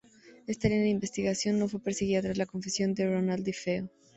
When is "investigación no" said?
0.89-1.67